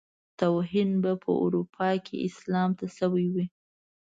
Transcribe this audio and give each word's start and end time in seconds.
توهين 0.39 0.91
به 1.03 1.11
په 1.23 1.31
اروپا 1.43 1.89
کې 2.05 2.15
اسلام 2.27 2.69
ته 2.79 2.85
شوی 2.97 3.25
وي. 3.33 3.45